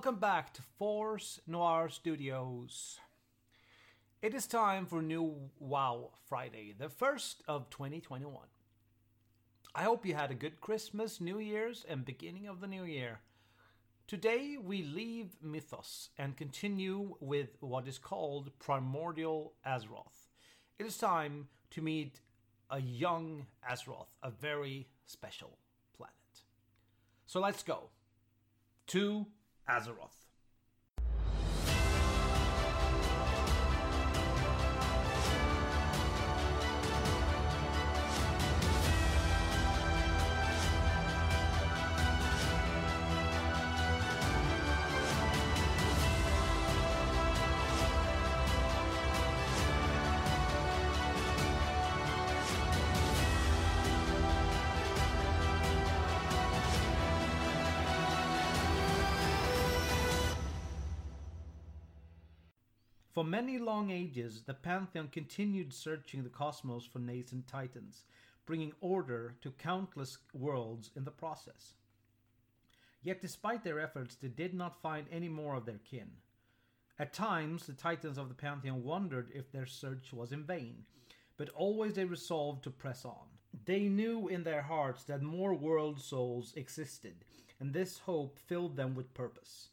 [0.00, 2.98] welcome back to Force Noir Studios.
[4.22, 8.34] It is time for new WoW Friday, the first of 2021.
[9.74, 13.20] I hope you had a good Christmas, New Year's, and beginning of the new year.
[14.06, 20.30] Today we leave Mythos and continue with what is called Primordial Azeroth.
[20.78, 22.22] It is time to meet
[22.70, 25.58] a young Azeroth, a very special
[25.94, 26.14] planet.
[27.26, 27.90] So let's go
[28.86, 29.26] to
[29.68, 30.29] Azeroth.
[63.12, 68.04] For many long ages, the Pantheon continued searching the cosmos for nascent titans,
[68.46, 71.74] bringing order to countless worlds in the process.
[73.02, 76.10] Yet, despite their efforts, they did not find any more of their kin.
[77.00, 80.84] At times, the titans of the Pantheon wondered if their search was in vain,
[81.36, 83.26] but always they resolved to press on.
[83.64, 87.24] They knew in their hearts that more world souls existed,
[87.58, 89.70] and this hope filled them with purpose.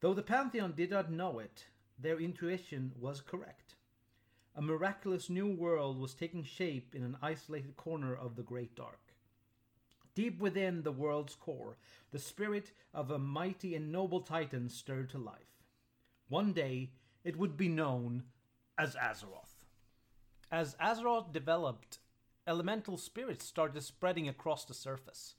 [0.00, 1.66] Though the Pantheon did not know it,
[2.02, 3.76] their intuition was correct.
[4.54, 9.14] A miraculous new world was taking shape in an isolated corner of the Great Dark.
[10.14, 11.78] Deep within the world's core,
[12.10, 15.64] the spirit of a mighty and noble titan stirred to life.
[16.28, 16.90] One day,
[17.24, 18.24] it would be known
[18.76, 19.64] as Azeroth.
[20.50, 21.98] As Azeroth developed,
[22.46, 25.34] elemental spirits started spreading across the surface.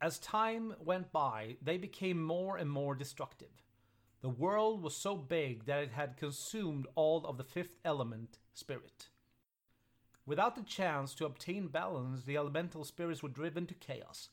[0.00, 3.62] As time went by, they became more and more destructive.
[4.22, 9.08] The world was so big that it had consumed all of the fifth element, spirit.
[10.24, 14.30] Without the chance to obtain balance, the elemental spirits were driven to chaos.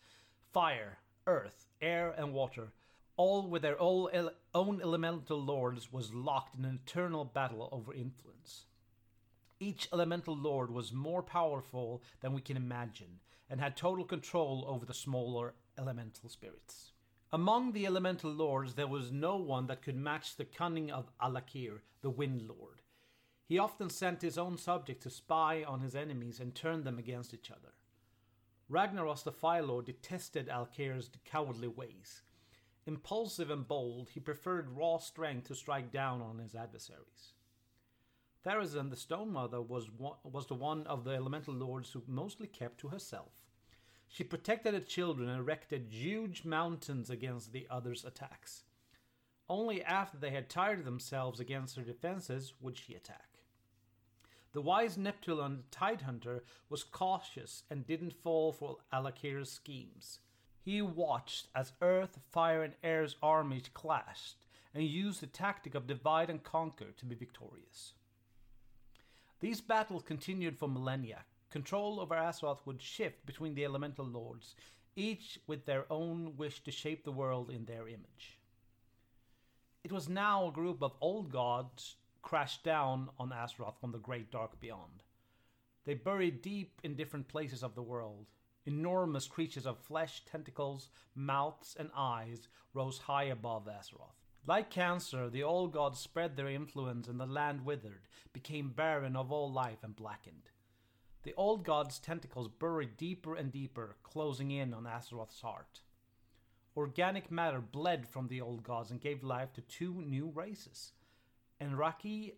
[0.52, 2.74] Fire, earth, air, and water,
[3.18, 8.66] all with their own elemental lords, was locked in an eternal battle over influence.
[9.60, 14.86] Each elemental lord was more powerful than we can imagine, and had total control over
[14.86, 16.93] the smaller elemental spirits.
[17.34, 21.80] Among the elemental lords, there was no one that could match the cunning of Al'Akir,
[22.02, 22.84] the Wind Lord.
[23.48, 27.34] He often sent his own subjects to spy on his enemies and turn them against
[27.34, 27.74] each other.
[28.70, 32.22] Ragnaros the Fire Lord detested Al'Akir's cowardly ways.
[32.86, 37.34] Impulsive and bold, he preferred raw strength to strike down on his adversaries.
[38.46, 39.88] Therazane the Stone Mother was,
[40.24, 43.32] was the one of the elemental lords who mostly kept to herself.
[44.14, 48.64] She protected her children and erected huge mountains against the others' attacks.
[49.50, 53.40] Only after they had tired themselves against her defenses would she attack.
[54.52, 60.20] The wise Neptulon Tidehunter was cautious and didn't fall for Al'Akir's schemes.
[60.62, 66.30] He watched as earth, fire, and air's armies clashed and used the tactic of divide
[66.30, 67.94] and conquer to be victorious.
[69.40, 74.56] These battles continued for millennia, Control over Azeroth would shift between the elemental lords,
[74.96, 78.40] each with their own wish to shape the world in their image.
[79.84, 84.32] It was now a group of old gods crashed down on Azeroth from the great
[84.32, 85.04] dark beyond.
[85.86, 88.26] They buried deep in different places of the world.
[88.66, 94.18] Enormous creatures of flesh, tentacles, mouths, and eyes rose high above Azeroth.
[94.48, 99.32] Like cancer, the old gods spread their influence and the land withered, became barren of
[99.32, 100.50] all life and blackened.
[101.24, 105.80] The old god's tentacles buried deeper and deeper, closing in on Azeroth's heart.
[106.76, 110.92] Organic matter bled from the old gods and gave life to two new races
[111.62, 112.34] N'raqi,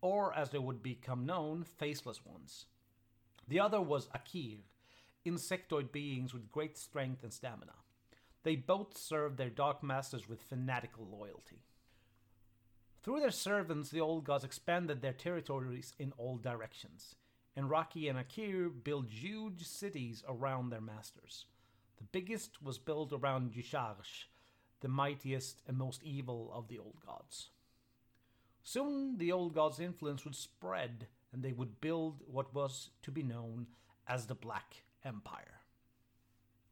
[0.00, 2.66] or as they would become known, faceless ones.
[3.46, 4.58] The other was Aqir,
[5.24, 7.74] insectoid beings with great strength and stamina.
[8.42, 11.62] They both served their dark masters with fanatical loyalty.
[13.02, 17.14] Through their servants, the old gods expanded their territories in all directions.
[17.62, 21.46] N'raqi and Aqir built huge cities around their masters.
[21.96, 24.24] The biggest was built around Y'Shaarj,
[24.80, 27.50] the mightiest and most evil of the old gods.
[28.62, 33.22] Soon the old gods' influence would spread, and they would build what was to be
[33.22, 33.66] known
[34.08, 35.60] as the Black Empire.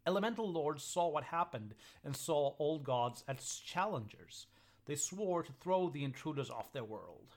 [0.06, 4.46] Elemental lords saw what happened and saw old gods as challengers.
[4.86, 7.36] They swore to throw the intruders off their world.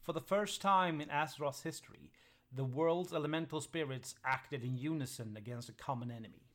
[0.00, 2.10] For the first time in Azeroth's history,
[2.54, 6.48] the world's elemental spirits acted in unison against a common enemy.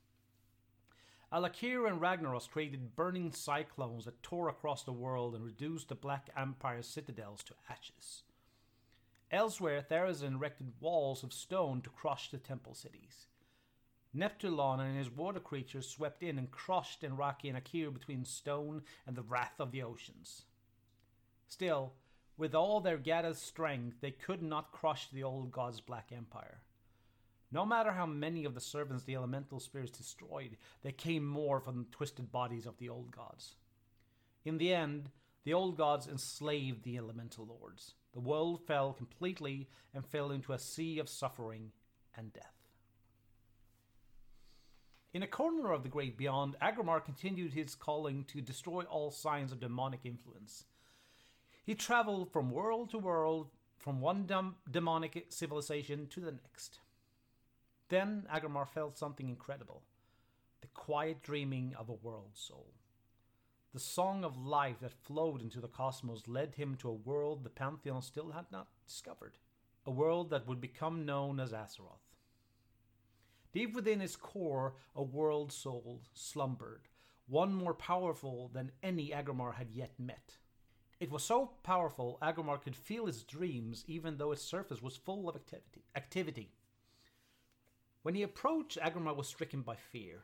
[1.32, 6.30] Al'Akir and Ragnaros created burning cyclones that tore across the world and reduced the Black
[6.38, 8.24] Empire's citadels to ashes.
[9.30, 13.28] Elsewhere, Therazane erected walls of stone to crush the temple cities.
[14.16, 19.18] Neptulon and his water creatures swept in and crushed N'raqi and Aqir between stone and
[19.18, 20.44] the wrath of the oceans.
[21.50, 21.94] Still,
[22.38, 26.62] with all their gathered strength, they could not crush the old god's black empire.
[27.52, 31.78] No matter how many of the servants the elemental spirits destroyed, there came more from
[31.78, 33.56] the twisted bodies of the old gods.
[34.46, 35.10] In the end,
[35.46, 37.94] the old gods enslaved the elemental lords.
[38.14, 41.72] The world fell completely and fell into a sea of suffering
[42.16, 42.54] and death.
[45.14, 49.52] In a corner of the great beyond, Aggramar continued his calling to destroy all signs
[49.52, 50.66] of demonic influence.
[51.68, 56.80] He traveled from world to world, from one dem- demonic civilization to the next.
[57.90, 59.84] Then Aggramar felt something incredible
[60.62, 62.74] the quiet dreaming of a world soul.
[63.74, 67.50] The song of life that flowed into the cosmos led him to a world the
[67.50, 69.38] Pantheon still had not discovered,
[69.86, 72.16] a world that would become known as Azeroth.
[73.52, 76.88] Deep within his core, a world soul slumbered,
[77.28, 80.38] one more powerful than any Aggramar had yet met.
[81.00, 85.30] It was so powerful, Aggramar could feel his dreams even though its surface was full
[85.30, 85.84] of activity.
[85.96, 86.52] activity.
[88.02, 90.24] When he approached, Aggramar was stricken by fear.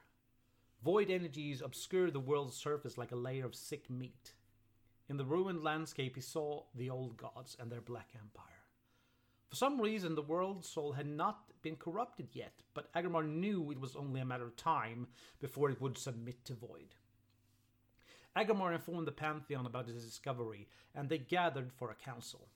[0.84, 4.34] Void energies obscured the world's surface like a layer of sick meat.
[5.10, 8.64] In the ruined landscape, he saw the old gods and their black empire.
[9.50, 13.80] For some reason, the world's soul had not been corrupted yet, but Aggramar knew it
[13.80, 15.08] was only a matter of time
[15.40, 16.96] before it would submit to Void.
[18.36, 22.48] Aggramar informed the Pantheon about his discovery, and they gathered for a council.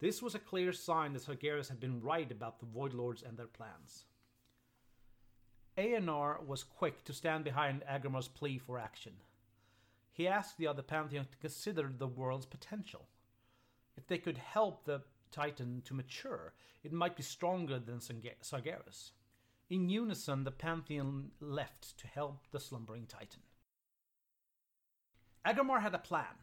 [0.00, 3.36] This was a clear sign that Sargeras had been right about the Void Lords and
[3.36, 4.04] their plans.
[5.78, 9.12] Eonar was quick to stand behind Aggramar's plea for action.
[10.12, 13.06] He asked the other Pantheon to consider the world's potential.
[13.96, 16.52] If they could help the Titan to mature,
[16.82, 19.12] it might be stronger than Sargeras.
[19.70, 23.40] In unison, the Pantheon left to help the slumbering Titan.
[25.46, 26.36] Aggramar had a plan.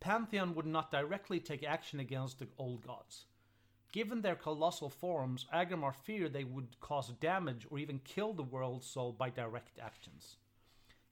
[0.00, 3.26] Pantheon would not directly take action against the old gods.
[3.92, 8.84] Given their colossal forms, Aggramar feared they would cause damage or even kill the world
[8.84, 10.36] soul by direct actions.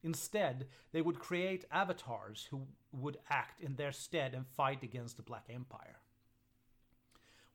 [0.03, 5.23] Instead, they would create avatars who would act in their stead and fight against the
[5.23, 5.99] Black Empire.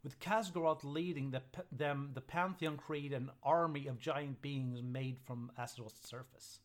[0.03, 5.51] With Khaz'goroth leading the, them, the Pantheon created an army of giant beings made from
[5.57, 6.59] Azeroth's surface.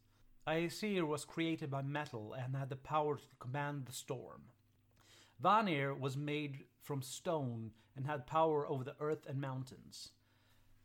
[0.49, 4.43] Aesir was created by metal and had the power to command the storm.
[5.41, 10.11] Vanir was made from stone and had power over the earth and mountains.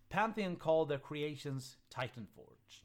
[0.09, 2.83] Pantheon called their creations Titanforged.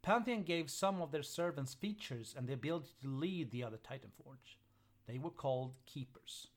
[0.00, 4.58] Pantheon gave some of their servants features and the ability to lead the other Titanforge.
[5.06, 6.48] They were called Keepers.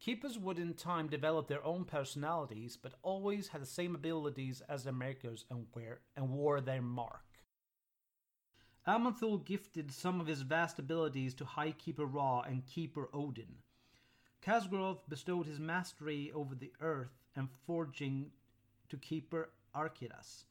[0.00, 4.84] Keepers would in time develop their own personalities, but always had the same abilities as
[4.84, 7.33] their makers and, wear, and wore their mark.
[8.86, 13.62] Aman'Thul gifted some of his vast abilities to High Keeper Ra and Keeper Odin.
[14.42, 18.30] Khaz'goroth bestowed his mastery over the earth and forging
[18.90, 20.44] to Keeper Arkiras.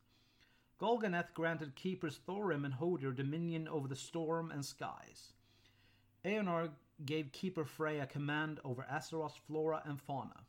[0.81, 5.33] Golganneth granted Keepers Thorim and Hodir dominion over the storm and skies.
[6.25, 6.71] Eonar
[7.05, 10.47] gave Keeper Freya command over Azeroth's flora and fauna.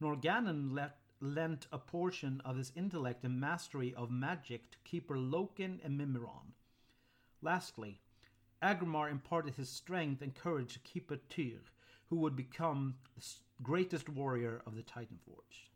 [0.00, 5.84] Norgannon let, lent a portion of his intellect and mastery of magic to Keeper Loken
[5.84, 6.54] and Mimiron.
[7.44, 8.00] Lastly,
[8.62, 11.60] Aggramar imparted his strength and courage to Keeper Tyr,
[12.08, 13.22] who would become the
[13.62, 15.68] greatest warrior of the Titanforge.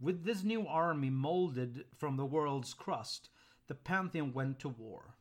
[0.00, 3.30] With this new army molded from the world's crust,
[3.66, 5.16] the Pantheon went to war.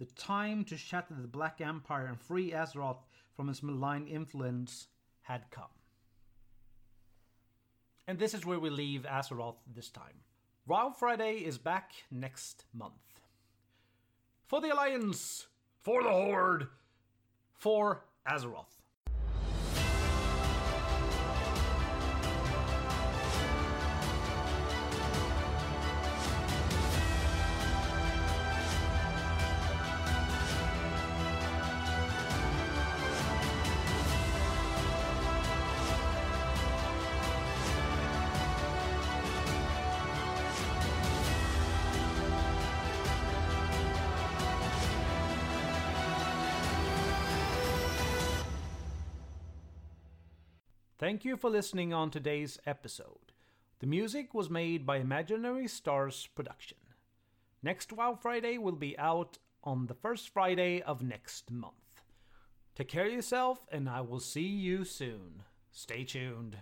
[0.00, 3.04] The time to shatter the Black Empire and free Azeroth
[3.36, 4.88] from its malign influence
[5.22, 5.76] had come.
[8.08, 10.24] And this is where we leave Azeroth this time.
[10.66, 13.09] Wild Friday is back next month.
[14.50, 15.46] For the Alliance!
[15.80, 16.66] For the Horde!
[17.54, 18.79] For Azeroth.
[51.00, 53.32] Thank you for listening on today's episode.
[53.78, 56.76] The music was made by Imaginary Stars Production.
[57.62, 62.02] Next WoW Friday will be out on the first Friday of next month.
[62.74, 65.42] Take care of yourself, and I will see you soon.
[65.70, 66.58] Stay tuned.